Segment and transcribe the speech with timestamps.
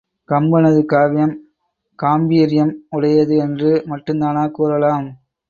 [0.29, 1.35] கம்பனது காவியம்
[1.99, 5.07] காம்பீர்யம் உடையது என்று மட்டுந்தானா கூறலாம்.